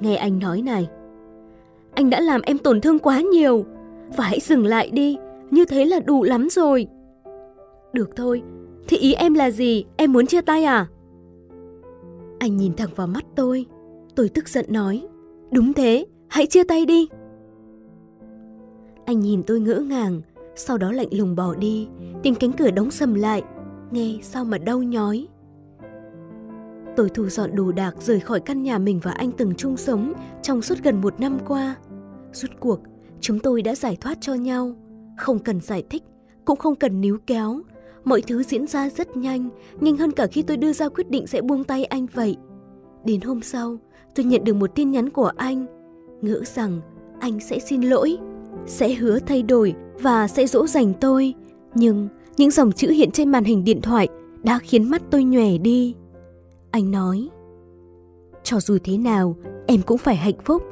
Nghe 0.01 0.17
anh 0.17 0.39
nói 0.39 0.63
này. 0.63 0.89
Anh 1.99 2.11
đã 2.11 2.21
làm 2.21 2.41
em 2.43 2.59
tổn 2.59 2.81
thương 2.81 2.99
quá 2.99 3.21
nhiều. 3.21 3.65
Và 4.17 4.25
hãy 4.25 4.41
dừng 4.41 4.67
lại 4.67 4.91
đi, 4.91 5.17
như 5.51 5.65
thế 5.65 5.85
là 5.85 6.01
đủ 6.01 6.23
lắm 6.23 6.49
rồi. 6.51 6.87
Được 7.93 8.11
thôi, 8.17 8.43
thì 8.89 8.97
ý 8.97 9.15
em 9.15 9.35
là 9.35 9.51
gì? 9.51 9.85
Em 9.97 10.13
muốn 10.13 10.27
chia 10.27 10.41
tay 10.41 10.65
à? 10.65 10.87
Anh 12.39 12.57
nhìn 12.57 12.73
thẳng 12.77 12.89
vào 12.97 13.07
mắt 13.07 13.25
tôi. 13.37 13.67
Tôi 14.17 14.29
tức 14.29 14.49
giận 14.49 14.65
nói. 14.69 15.07
Đúng 15.51 15.73
thế, 15.73 16.07
hãy 16.29 16.47
chia 16.47 16.65
tay 16.65 16.87
đi. 16.87 17.09
Anh 19.05 19.21
nhìn 19.21 19.43
tôi 19.43 19.61
ngỡ 19.61 19.79
ngàng, 19.79 20.21
sau 20.57 20.79
đó 20.79 20.93
lạnh 20.93 21.09
lùng 21.11 21.37
bỏ 21.37 21.55
đi, 21.55 21.89
tiếng 22.23 22.35
cánh 22.35 22.53
cửa 22.53 22.71
đóng 22.71 22.91
sầm 22.91 23.15
lại, 23.15 23.43
nghe 23.91 24.19
sao 24.23 24.45
mà 24.45 24.59
đau 24.59 24.83
nhói. 24.83 25.29
Tôi 26.97 27.09
thu 27.09 27.29
dọn 27.29 27.57
đồ 27.57 27.73
đạc 27.73 27.95
rời 28.01 28.21
khỏi 28.21 28.41
căn 28.41 28.63
nhà 28.63 28.79
mình 28.79 29.01
và 29.03 29.11
anh 29.11 29.33
từng 29.33 29.55
chung 29.55 29.77
sống 29.77 30.13
trong 30.43 30.63
suốt 30.63 30.75
gần 30.83 31.01
một 31.01 31.21
năm 31.21 31.39
qua. 31.49 31.77
Rốt 32.33 32.51
cuộc, 32.61 32.81
chúng 33.21 33.39
tôi 33.39 33.63
đã 33.63 33.75
giải 33.75 33.97
thoát 34.01 34.19
cho 34.21 34.35
nhau, 34.35 34.77
không 35.17 35.39
cần 35.39 35.61
giải 35.61 35.83
thích, 35.91 36.03
cũng 36.45 36.59
không 36.59 36.77
cần 36.77 37.01
níu 37.01 37.19
kéo. 37.27 37.61
Mọi 38.05 38.23
thứ 38.23 38.43
diễn 38.43 38.67
ra 38.67 38.91
rất 38.91 39.17
nhanh, 39.17 39.49
nhanh 39.81 39.97
hơn 39.97 40.13
cả 40.13 40.27
khi 40.27 40.43
tôi 40.43 40.57
đưa 40.57 40.73
ra 40.73 40.89
quyết 40.89 41.11
định 41.11 41.27
sẽ 41.27 41.41
buông 41.41 41.65
tay 41.65 41.85
anh 41.85 42.07
vậy. 42.15 42.37
Đến 43.05 43.21
hôm 43.21 43.43
sau, 43.43 43.77
tôi 44.15 44.25
nhận 44.25 44.45
được 44.45 44.55
một 44.55 44.75
tin 44.75 44.91
nhắn 44.91 45.11
của 45.11 45.31
anh, 45.37 45.67
ngỡ 46.23 46.43
rằng 46.55 46.81
anh 47.21 47.41
sẽ 47.41 47.59
xin 47.59 47.83
lỗi, 47.83 48.19
sẽ 48.67 48.95
hứa 48.95 49.19
thay 49.19 49.43
đổi 49.43 49.75
và 50.01 50.29
sẽ 50.29 50.47
dỗ 50.47 50.67
dành 50.67 50.93
tôi. 51.01 51.35
Nhưng 51.75 52.09
những 52.37 52.51
dòng 52.51 52.73
chữ 52.73 52.89
hiện 52.89 53.11
trên 53.11 53.29
màn 53.29 53.45
hình 53.45 53.65
điện 53.65 53.81
thoại 53.83 54.09
đã 54.43 54.59
khiến 54.59 54.91
mắt 54.91 55.03
tôi 55.11 55.25
nhòe 55.25 55.59
đi. 55.59 55.95
Anh 56.71 56.91
nói, 56.91 57.29
cho 58.43 58.61
dù 58.61 58.79
thế 58.85 58.99
nào, 58.99 59.37
em 59.67 59.83
cũng 59.83 59.99
phải 59.99 60.17
hạnh 60.17 60.39
phúc. 60.45 60.63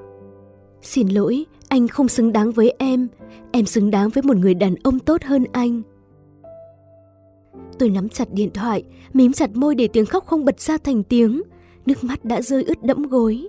Xin 0.86 1.08
lỗi, 1.08 1.46
anh 1.68 1.88
không 1.88 2.08
xứng 2.08 2.32
đáng 2.32 2.52
với 2.52 2.74
em, 2.78 3.08
em 3.52 3.66
xứng 3.66 3.90
đáng 3.90 4.08
với 4.08 4.22
một 4.22 4.36
người 4.36 4.54
đàn 4.54 4.74
ông 4.82 4.98
tốt 4.98 5.22
hơn 5.22 5.44
anh. 5.52 5.82
Tôi 7.78 7.88
nắm 7.88 8.08
chặt 8.08 8.32
điện 8.32 8.50
thoại, 8.54 8.84
mím 9.12 9.32
chặt 9.32 9.56
môi 9.56 9.74
để 9.74 9.88
tiếng 9.88 10.06
khóc 10.06 10.26
không 10.26 10.44
bật 10.44 10.60
ra 10.60 10.78
thành 10.78 11.02
tiếng. 11.02 11.42
Nước 11.86 12.04
mắt 12.04 12.24
đã 12.24 12.42
rơi 12.42 12.64
ướt 12.64 12.84
đẫm 12.84 13.02
gối. 13.02 13.48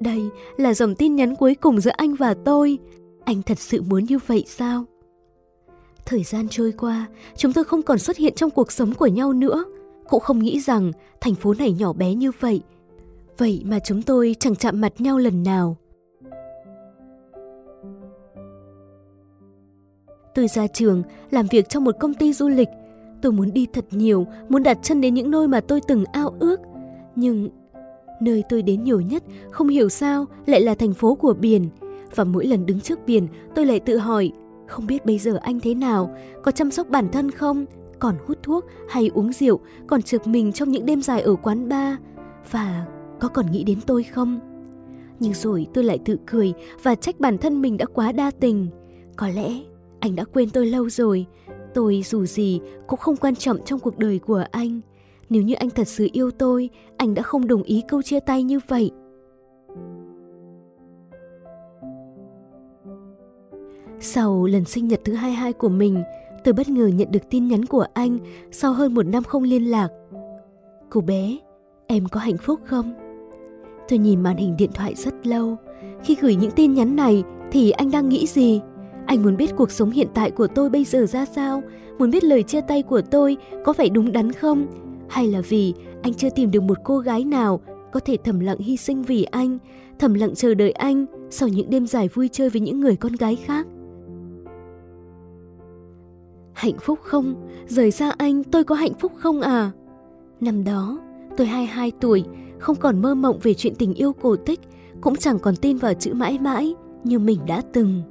Đây 0.00 0.22
là 0.56 0.74
dòng 0.74 0.94
tin 0.94 1.16
nhắn 1.16 1.36
cuối 1.36 1.54
cùng 1.54 1.80
giữa 1.80 1.90
anh 1.96 2.14
và 2.14 2.34
tôi. 2.34 2.78
Anh 3.24 3.42
thật 3.42 3.58
sự 3.58 3.82
muốn 3.82 4.04
như 4.04 4.18
vậy 4.26 4.44
sao? 4.46 4.84
Thời 6.06 6.22
gian 6.22 6.48
trôi 6.48 6.72
qua, 6.72 7.06
chúng 7.36 7.52
tôi 7.52 7.64
không 7.64 7.82
còn 7.82 7.98
xuất 7.98 8.16
hiện 8.16 8.34
trong 8.34 8.50
cuộc 8.50 8.72
sống 8.72 8.94
của 8.94 9.06
nhau 9.06 9.32
nữa. 9.32 9.64
Cũng 10.08 10.20
không 10.20 10.38
nghĩ 10.38 10.60
rằng 10.60 10.92
thành 11.20 11.34
phố 11.34 11.54
này 11.54 11.72
nhỏ 11.72 11.92
bé 11.92 12.14
như 12.14 12.30
vậy. 12.40 12.62
Vậy 13.38 13.62
mà 13.64 13.78
chúng 13.84 14.02
tôi 14.02 14.36
chẳng 14.40 14.56
chạm 14.56 14.80
mặt 14.80 15.00
nhau 15.00 15.18
lần 15.18 15.42
nào. 15.42 15.76
Tôi 20.34 20.48
ra 20.48 20.66
trường, 20.66 21.02
làm 21.30 21.46
việc 21.50 21.68
trong 21.68 21.84
một 21.84 21.96
công 22.00 22.14
ty 22.14 22.32
du 22.32 22.48
lịch. 22.48 22.68
Tôi 23.22 23.32
muốn 23.32 23.52
đi 23.52 23.66
thật 23.72 23.84
nhiều, 23.90 24.26
muốn 24.48 24.62
đặt 24.62 24.78
chân 24.82 25.00
đến 25.00 25.14
những 25.14 25.30
nơi 25.30 25.48
mà 25.48 25.60
tôi 25.60 25.80
từng 25.88 26.04
ao 26.12 26.34
ước. 26.38 26.60
Nhưng 27.16 27.48
nơi 28.20 28.44
tôi 28.48 28.62
đến 28.62 28.84
nhiều 28.84 29.00
nhất 29.00 29.22
không 29.50 29.68
hiểu 29.68 29.88
sao 29.88 30.24
lại 30.46 30.60
là 30.60 30.74
thành 30.74 30.94
phố 30.94 31.14
của 31.14 31.34
biển. 31.34 31.68
Và 32.14 32.24
mỗi 32.24 32.46
lần 32.46 32.66
đứng 32.66 32.80
trước 32.80 32.98
biển, 33.06 33.26
tôi 33.54 33.66
lại 33.66 33.80
tự 33.80 33.98
hỏi, 33.98 34.32
không 34.66 34.86
biết 34.86 35.06
bây 35.06 35.18
giờ 35.18 35.38
anh 35.42 35.60
thế 35.60 35.74
nào, 35.74 36.14
có 36.42 36.50
chăm 36.50 36.70
sóc 36.70 36.88
bản 36.88 37.08
thân 37.12 37.30
không, 37.30 37.64
còn 37.98 38.14
hút 38.26 38.38
thuốc 38.42 38.64
hay 38.88 39.10
uống 39.14 39.32
rượu, 39.32 39.60
còn 39.86 40.02
trực 40.02 40.26
mình 40.26 40.52
trong 40.52 40.70
những 40.70 40.86
đêm 40.86 41.02
dài 41.02 41.20
ở 41.20 41.34
quán 41.34 41.68
bar, 41.68 41.96
và 42.50 42.86
có 43.20 43.28
còn 43.28 43.50
nghĩ 43.50 43.64
đến 43.64 43.78
tôi 43.86 44.02
không? 44.02 44.40
Nhưng 45.20 45.34
rồi 45.34 45.66
tôi 45.74 45.84
lại 45.84 45.98
tự 46.04 46.16
cười 46.26 46.52
và 46.82 46.94
trách 46.94 47.20
bản 47.20 47.38
thân 47.38 47.62
mình 47.62 47.76
đã 47.76 47.84
quá 47.94 48.12
đa 48.12 48.30
tình. 48.40 48.68
Có 49.16 49.28
lẽ 49.28 49.52
anh 50.02 50.16
đã 50.16 50.24
quên 50.24 50.50
tôi 50.50 50.66
lâu 50.66 50.88
rồi. 50.88 51.26
Tôi 51.74 52.02
dù 52.04 52.26
gì 52.26 52.60
cũng 52.86 52.98
không 52.98 53.16
quan 53.16 53.36
trọng 53.36 53.64
trong 53.64 53.80
cuộc 53.80 53.98
đời 53.98 54.18
của 54.18 54.44
anh. 54.50 54.80
Nếu 55.30 55.42
như 55.42 55.54
anh 55.54 55.70
thật 55.70 55.88
sự 55.88 56.08
yêu 56.12 56.30
tôi, 56.30 56.70
anh 56.96 57.14
đã 57.14 57.22
không 57.22 57.46
đồng 57.46 57.62
ý 57.62 57.82
câu 57.88 58.02
chia 58.02 58.20
tay 58.20 58.42
như 58.42 58.60
vậy. 58.68 58.90
Sau 64.00 64.46
lần 64.46 64.64
sinh 64.64 64.88
nhật 64.88 65.00
thứ 65.04 65.14
22 65.14 65.52
của 65.52 65.68
mình, 65.68 66.02
tôi 66.44 66.54
bất 66.54 66.68
ngờ 66.68 66.86
nhận 66.86 67.10
được 67.10 67.30
tin 67.30 67.48
nhắn 67.48 67.64
của 67.64 67.86
anh 67.94 68.18
sau 68.50 68.72
hơn 68.72 68.94
một 68.94 69.06
năm 69.06 69.24
không 69.24 69.42
liên 69.42 69.70
lạc. 69.70 69.88
Cô 70.90 71.00
bé, 71.00 71.38
em 71.86 72.08
có 72.08 72.20
hạnh 72.20 72.38
phúc 72.38 72.60
không? 72.64 72.94
Tôi 73.88 73.98
nhìn 73.98 74.22
màn 74.22 74.36
hình 74.36 74.56
điện 74.56 74.70
thoại 74.74 74.94
rất 74.94 75.26
lâu. 75.26 75.56
Khi 76.04 76.16
gửi 76.20 76.34
những 76.34 76.50
tin 76.50 76.74
nhắn 76.74 76.96
này 76.96 77.24
thì 77.52 77.70
anh 77.70 77.90
đang 77.90 78.08
nghĩ 78.08 78.26
gì? 78.26 78.60
Anh 79.06 79.22
muốn 79.22 79.36
biết 79.36 79.50
cuộc 79.56 79.70
sống 79.70 79.90
hiện 79.90 80.08
tại 80.14 80.30
của 80.30 80.46
tôi 80.46 80.70
bây 80.70 80.84
giờ 80.84 81.06
ra 81.06 81.24
sao? 81.24 81.62
Muốn 81.98 82.10
biết 82.10 82.24
lời 82.24 82.42
chia 82.42 82.60
tay 82.60 82.82
của 82.82 83.00
tôi 83.00 83.36
có 83.64 83.72
phải 83.72 83.88
đúng 83.88 84.12
đắn 84.12 84.32
không? 84.32 84.66
Hay 85.08 85.26
là 85.26 85.40
vì 85.40 85.74
anh 86.02 86.14
chưa 86.14 86.30
tìm 86.30 86.50
được 86.50 86.62
một 86.62 86.78
cô 86.84 86.98
gái 86.98 87.24
nào 87.24 87.60
có 87.92 88.00
thể 88.00 88.16
thầm 88.24 88.40
lặng 88.40 88.58
hy 88.58 88.76
sinh 88.76 89.02
vì 89.02 89.24
anh, 89.24 89.58
thầm 89.98 90.14
lặng 90.14 90.34
chờ 90.34 90.54
đợi 90.54 90.72
anh 90.72 91.06
sau 91.30 91.48
những 91.48 91.70
đêm 91.70 91.86
dài 91.86 92.08
vui 92.08 92.28
chơi 92.32 92.50
với 92.50 92.60
những 92.60 92.80
người 92.80 92.96
con 92.96 93.12
gái 93.12 93.36
khác? 93.36 93.66
Hạnh 96.52 96.78
phúc 96.80 96.98
không? 97.02 97.34
Rời 97.66 97.90
xa 97.90 98.12
anh 98.18 98.44
tôi 98.44 98.64
có 98.64 98.74
hạnh 98.74 98.94
phúc 98.94 99.12
không 99.16 99.40
à? 99.40 99.70
Năm 100.40 100.64
đó, 100.64 100.98
tôi 101.36 101.46
22 101.46 101.92
tuổi, 102.00 102.24
không 102.58 102.76
còn 102.76 103.02
mơ 103.02 103.14
mộng 103.14 103.38
về 103.42 103.54
chuyện 103.54 103.74
tình 103.74 103.94
yêu 103.94 104.12
cổ 104.12 104.36
tích, 104.36 104.60
cũng 105.00 105.16
chẳng 105.16 105.38
còn 105.38 105.56
tin 105.56 105.76
vào 105.76 105.94
chữ 105.94 106.14
mãi 106.14 106.38
mãi 106.38 106.74
như 107.04 107.18
mình 107.18 107.38
đã 107.46 107.62
từng. 107.72 108.02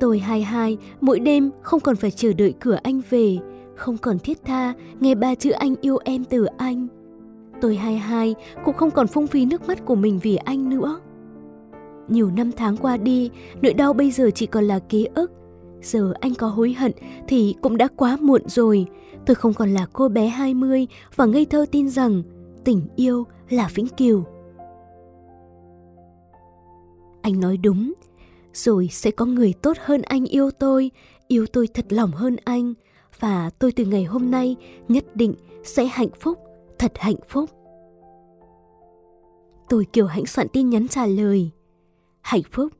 Tôi 0.00 0.18
22, 0.18 0.78
mỗi 1.00 1.20
đêm 1.20 1.50
không 1.62 1.80
còn 1.80 1.96
phải 1.96 2.10
chờ 2.10 2.32
đợi 2.32 2.54
cửa 2.60 2.78
anh 2.82 3.00
về, 3.10 3.38
không 3.76 3.98
còn 3.98 4.18
thiết 4.18 4.44
tha 4.44 4.72
nghe 5.00 5.14
ba 5.14 5.34
chữ 5.34 5.50
anh 5.50 5.74
yêu 5.80 5.98
em 6.04 6.24
từ 6.24 6.44
anh. 6.44 6.86
Tôi 7.60 7.76
22 7.76 8.34
cũng 8.64 8.76
không 8.76 8.90
còn 8.90 9.06
phung 9.06 9.26
phí 9.26 9.44
nước 9.46 9.68
mắt 9.68 9.84
của 9.84 9.94
mình 9.94 10.18
vì 10.22 10.36
anh 10.36 10.68
nữa. 10.68 11.00
Nhiều 12.08 12.30
năm 12.36 12.50
tháng 12.56 12.76
qua 12.76 12.96
đi, 12.96 13.30
nỗi 13.62 13.74
đau 13.74 13.92
bây 13.92 14.10
giờ 14.10 14.30
chỉ 14.34 14.46
còn 14.46 14.64
là 14.64 14.78
ký 14.78 15.08
ức, 15.14 15.32
giờ 15.82 16.12
anh 16.20 16.34
có 16.34 16.48
hối 16.48 16.72
hận 16.72 16.92
thì 17.28 17.54
cũng 17.60 17.76
đã 17.76 17.88
quá 17.96 18.16
muộn 18.20 18.42
rồi. 18.46 18.86
Tôi 19.26 19.34
không 19.34 19.54
còn 19.54 19.74
là 19.74 19.86
cô 19.92 20.08
bé 20.08 20.26
20 20.26 20.86
và 21.16 21.26
ngây 21.26 21.44
thơ 21.44 21.66
tin 21.70 21.88
rằng 21.88 22.22
tình 22.64 22.82
yêu 22.96 23.24
là 23.48 23.68
vĩnh 23.74 23.88
cửu. 23.88 24.24
Anh 27.22 27.40
nói 27.40 27.56
đúng, 27.56 27.92
rồi 28.54 28.88
sẽ 28.92 29.10
có 29.10 29.24
người 29.24 29.52
tốt 29.62 29.76
hơn 29.80 30.02
anh 30.02 30.24
yêu 30.24 30.50
tôi, 30.50 30.90
yêu 31.28 31.46
tôi 31.46 31.66
thật 31.74 31.84
lòng 31.88 32.12
hơn 32.12 32.36
anh 32.44 32.74
và 33.20 33.50
tôi 33.58 33.72
từ 33.72 33.84
ngày 33.84 34.04
hôm 34.04 34.30
nay 34.30 34.56
nhất 34.88 35.16
định 35.16 35.34
sẽ 35.64 35.84
hạnh 35.84 36.08
phúc, 36.20 36.38
thật 36.78 36.92
hạnh 36.96 37.16
phúc. 37.28 37.50
Tôi 39.68 39.86
kiểu 39.92 40.06
hãnh 40.06 40.26
soạn 40.26 40.48
tin 40.48 40.70
nhắn 40.70 40.88
trả 40.88 41.06
lời. 41.06 41.50
Hạnh 42.20 42.42
phúc, 42.52 42.72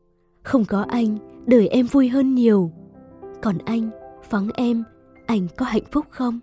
không 0.42 0.64
có 0.64 0.86
anh, 0.88 1.18
đời 1.46 1.68
em 1.68 1.86
vui 1.86 2.08
hơn 2.08 2.34
nhiều. 2.34 2.70
Còn 3.42 3.58
anh, 3.58 3.90
vắng 4.30 4.48
em, 4.54 4.84
anh 5.26 5.46
có 5.56 5.66
hạnh 5.66 5.84
phúc 5.92 6.06
không? 6.10 6.40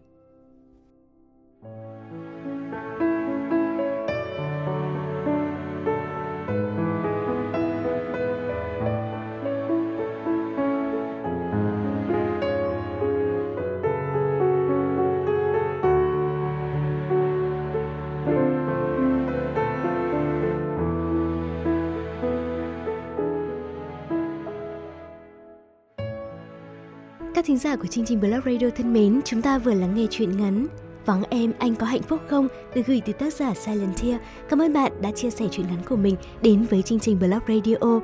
Các 27.42 27.46
thính 27.46 27.58
giả 27.58 27.76
của 27.76 27.88
chương 27.88 28.06
trình 28.06 28.20
Blog 28.20 28.42
Radio 28.46 28.70
thân 28.76 28.94
mến, 28.94 29.22
chúng 29.26 29.42
ta 29.42 29.58
vừa 29.58 29.74
lắng 29.74 29.96
nghe 29.96 30.06
chuyện 30.10 30.38
ngắn 30.38 30.68
Vắng 31.06 31.24
em, 31.30 31.54
anh 31.60 31.76
có 31.76 31.86
hạnh 31.86 32.02
phúc 32.02 32.20
không? 32.28 32.48
Được 32.76 32.82
gửi 32.88 33.02
từ 33.06 33.14
tác 33.14 33.34
giả 33.34 33.54
Silent 33.54 34.02
Tear. 34.02 34.16
Cảm 34.50 34.62
ơn 34.62 34.74
bạn 34.74 34.92
đã 35.02 35.12
chia 35.12 35.30
sẻ 35.30 35.46
chuyện 35.52 35.68
ngắn 35.68 35.82
của 35.90 35.96
mình 35.96 36.16
đến 36.42 36.66
với 36.70 36.82
chương 36.82 37.00
trình 37.00 37.20
Blog 37.20 37.40
Radio. 37.48 38.00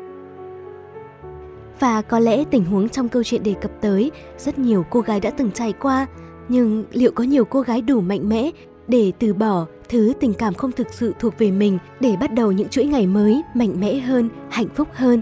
Và 1.79 2.01
có 2.01 2.19
lẽ 2.19 2.43
tình 2.51 2.65
huống 2.65 2.89
trong 2.89 3.09
câu 3.09 3.23
chuyện 3.23 3.43
đề 3.43 3.53
cập 3.61 3.71
tới 3.81 4.11
rất 4.37 4.59
nhiều 4.59 4.85
cô 4.89 4.99
gái 4.99 5.19
đã 5.19 5.29
từng 5.29 5.51
trải 5.51 5.73
qua, 5.73 6.07
nhưng 6.49 6.85
liệu 6.91 7.11
có 7.11 7.23
nhiều 7.23 7.45
cô 7.45 7.61
gái 7.61 7.81
đủ 7.81 8.01
mạnh 8.01 8.29
mẽ 8.29 8.51
để 8.87 9.11
từ 9.19 9.33
bỏ 9.33 9.65
thứ 9.89 10.13
tình 10.19 10.33
cảm 10.33 10.53
không 10.53 10.71
thực 10.71 10.93
sự 10.93 11.13
thuộc 11.19 11.33
về 11.37 11.51
mình 11.51 11.77
để 11.99 12.15
bắt 12.19 12.33
đầu 12.33 12.51
những 12.51 12.69
chuỗi 12.69 12.85
ngày 12.85 13.07
mới 13.07 13.41
mạnh 13.53 13.79
mẽ 13.79 13.99
hơn, 13.99 14.29
hạnh 14.49 14.69
phúc 14.75 14.87
hơn 14.93 15.21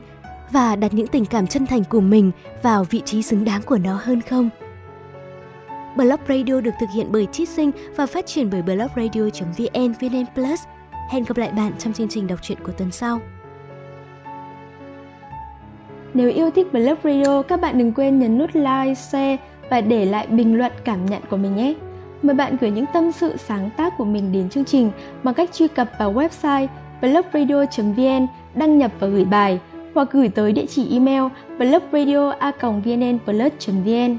và 0.55 0.75
đặt 0.75 0.93
những 0.93 1.07
tình 1.07 1.25
cảm 1.25 1.47
chân 1.47 1.65
thành 1.65 1.83
của 1.89 1.99
mình 1.99 2.31
vào 2.61 2.83
vị 2.83 3.01
trí 3.05 3.21
xứng 3.21 3.45
đáng 3.45 3.61
của 3.61 3.77
nó 3.77 3.99
hơn 4.03 4.21
không? 4.21 4.49
Blog 5.95 6.19
Radio 6.29 6.61
được 6.61 6.71
thực 6.79 6.89
hiện 6.95 7.07
bởi 7.11 7.27
Chít 7.31 7.49
Sinh 7.49 7.71
và 7.95 8.05
phát 8.05 8.25
triển 8.25 8.49
bởi 8.49 8.61
blogradio.vn 8.61 9.93
VN 10.01 10.25
Plus. 10.35 10.63
Hẹn 11.11 11.23
gặp 11.23 11.37
lại 11.37 11.51
bạn 11.51 11.71
trong 11.79 11.93
chương 11.93 12.07
trình 12.07 12.27
đọc 12.27 12.39
truyện 12.41 12.57
của 12.63 12.71
tuần 12.71 12.91
sau. 12.91 13.19
Nếu 16.13 16.29
yêu 16.29 16.51
thích 16.51 16.73
Blog 16.73 16.97
Radio, 17.03 17.41
các 17.41 17.61
bạn 17.61 17.77
đừng 17.77 17.93
quên 17.93 18.19
nhấn 18.19 18.37
nút 18.37 18.49
like, 18.53 18.93
share 18.95 19.37
và 19.69 19.81
để 19.81 20.05
lại 20.05 20.27
bình 20.27 20.57
luận 20.57 20.71
cảm 20.83 21.05
nhận 21.05 21.21
của 21.29 21.37
mình 21.37 21.55
nhé. 21.55 21.73
Mời 22.21 22.35
bạn 22.35 22.57
gửi 22.61 22.71
những 22.71 22.85
tâm 22.93 23.11
sự 23.11 23.37
sáng 23.37 23.69
tác 23.77 23.97
của 23.97 24.05
mình 24.05 24.31
đến 24.31 24.49
chương 24.49 24.65
trình 24.65 24.91
bằng 25.23 25.33
cách 25.33 25.49
truy 25.53 25.67
cập 25.67 25.91
vào 25.99 26.13
website 26.13 26.67
blogradio.vn, 27.01 28.27
đăng 28.55 28.77
nhập 28.77 28.91
và 28.99 29.07
gửi 29.07 29.25
bài 29.25 29.59
hoặc 29.95 30.07
gửi 30.11 30.29
tới 30.29 30.51
địa 30.51 30.65
chỉ 30.65 30.87
email 30.91 31.23
blogradio.vnnplus.vn. 31.57 34.17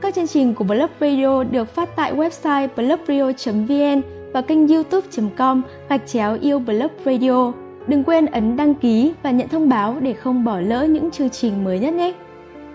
Các 0.00 0.14
chương 0.14 0.26
trình 0.26 0.54
của 0.54 0.64
Blog 0.64 0.90
Radio 1.00 1.44
được 1.44 1.74
phát 1.74 1.96
tại 1.96 2.14
website 2.14 2.68
blogradio.vn 2.76 4.02
và 4.32 4.40
kênh 4.40 4.68
youtube.com 4.68 5.62
gạch 5.88 6.06
chéo 6.06 6.38
yêu 6.40 6.58
Blog 6.58 6.90
Radio. 7.04 7.52
Đừng 7.86 8.04
quên 8.04 8.26
ấn 8.26 8.56
đăng 8.56 8.74
ký 8.74 9.12
và 9.22 9.30
nhận 9.30 9.48
thông 9.48 9.68
báo 9.68 9.96
để 10.00 10.12
không 10.12 10.44
bỏ 10.44 10.60
lỡ 10.60 10.84
những 10.84 11.10
chương 11.10 11.30
trình 11.30 11.64
mới 11.64 11.78
nhất 11.78 11.94
nhé. 11.94 12.12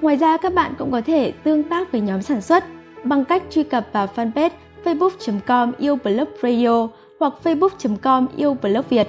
Ngoài 0.02 0.16
ra, 0.16 0.38
các 0.38 0.54
bạn 0.54 0.74
cũng 0.78 0.92
có 0.92 1.02
thể 1.02 1.34
tương 1.44 1.64
tác 1.64 1.92
với 1.92 2.02
nhóm 2.02 2.22
sản 2.22 2.42
xuất 2.42 2.64
bằng 3.04 3.26
cách 3.26 3.44
truy 3.50 3.64
cập 3.64 3.88
vào 3.92 4.08
fanpage 4.16 4.50
facebook.com 4.84 5.72
yêu 5.78 5.98
blog 6.04 6.28
radio 6.44 6.88
hoặc 7.20 7.34
facebook.com 7.44 8.28
yêu 8.38 8.58
blog 8.62 8.84
Việt. 8.90 9.08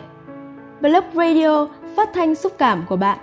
Blog 0.80 1.04
Radio 1.14 1.66
phát 1.96 2.08
thanh 2.14 2.34
xúc 2.34 2.52
cảm 2.58 2.84
của 2.88 2.96
bạn. 2.96 3.18